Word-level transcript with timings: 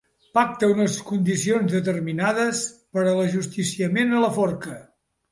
Pacta 0.35 0.67
unes 0.75 0.93
condicions 1.09 1.75
determinades 1.75 2.61
per 2.97 3.03
a 3.03 3.13
l'ajusticiament 3.19 4.15
a 4.15 4.23
la 4.23 4.31
forca. 4.39 4.75